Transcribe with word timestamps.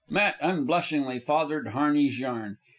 Matt 0.09 0.37
unblushingly 0.41 1.19
fathered 1.19 1.67
Harney's 1.67 2.17
yarn. 2.17 2.57